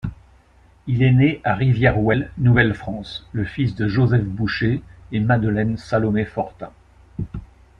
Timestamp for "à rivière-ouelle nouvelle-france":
1.43-3.27